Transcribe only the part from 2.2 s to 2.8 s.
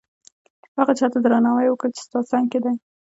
څنګ کې دي.